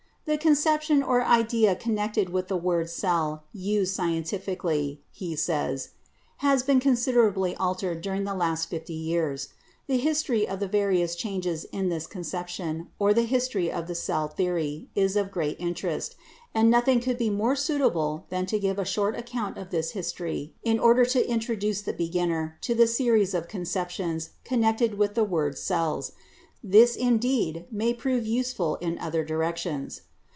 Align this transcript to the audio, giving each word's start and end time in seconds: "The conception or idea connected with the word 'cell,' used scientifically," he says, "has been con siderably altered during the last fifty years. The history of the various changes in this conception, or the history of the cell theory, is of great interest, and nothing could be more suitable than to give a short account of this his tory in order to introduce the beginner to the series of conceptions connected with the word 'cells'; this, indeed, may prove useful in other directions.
"The 0.25 0.37
conception 0.37 1.03
or 1.03 1.21
idea 1.23 1.75
connected 1.75 2.29
with 2.29 2.47
the 2.47 2.55
word 2.55 2.89
'cell,' 2.89 3.43
used 3.51 3.93
scientifically," 3.93 5.01
he 5.11 5.35
says, 5.35 5.89
"has 6.37 6.63
been 6.63 6.79
con 6.79 6.93
siderably 6.93 7.53
altered 7.59 8.01
during 8.01 8.23
the 8.23 8.35
last 8.35 8.69
fifty 8.69 8.93
years. 8.93 9.49
The 9.87 9.97
history 9.97 10.47
of 10.47 10.61
the 10.61 10.69
various 10.69 11.15
changes 11.15 11.65
in 11.73 11.89
this 11.89 12.07
conception, 12.07 12.87
or 12.97 13.13
the 13.13 13.23
history 13.23 13.69
of 13.69 13.87
the 13.87 13.95
cell 13.95 14.29
theory, 14.29 14.87
is 14.95 15.17
of 15.17 15.31
great 15.31 15.57
interest, 15.59 16.15
and 16.53 16.69
nothing 16.69 17.01
could 17.01 17.17
be 17.17 17.31
more 17.31 17.55
suitable 17.57 18.25
than 18.29 18.45
to 18.45 18.59
give 18.59 18.79
a 18.79 18.85
short 18.85 19.17
account 19.17 19.57
of 19.57 19.71
this 19.71 19.91
his 19.91 20.13
tory 20.13 20.53
in 20.63 20.79
order 20.79 21.03
to 21.03 21.29
introduce 21.29 21.81
the 21.81 21.93
beginner 21.93 22.57
to 22.61 22.73
the 22.75 22.87
series 22.87 23.33
of 23.33 23.49
conceptions 23.49 24.29
connected 24.45 24.97
with 24.99 25.15
the 25.15 25.25
word 25.25 25.57
'cells'; 25.57 26.13
this, 26.63 26.95
indeed, 26.95 27.65
may 27.69 27.93
prove 27.93 28.25
useful 28.25 28.75
in 28.77 28.97
other 28.99 29.25
directions. 29.25 30.01